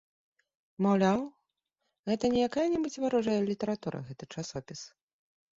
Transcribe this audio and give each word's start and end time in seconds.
Маўляў, 0.85 1.19
гэта 2.11 2.23
не 2.37 2.41
якая-небудзь 2.49 2.97
варожая 3.05 3.39
літаратура 3.51 3.99
гэты 4.09 4.23
часопіс. 4.37 4.81